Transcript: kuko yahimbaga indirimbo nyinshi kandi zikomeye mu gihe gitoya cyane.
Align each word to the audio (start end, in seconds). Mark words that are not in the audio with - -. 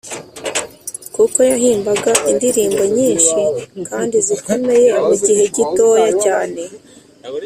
kuko 1.15 1.37
yahimbaga 1.51 2.11
indirimbo 2.31 2.83
nyinshi 2.97 3.39
kandi 3.87 4.17
zikomeye 4.27 4.89
mu 5.07 5.15
gihe 5.25 5.43
gitoya 5.55 6.09
cyane. 6.23 6.61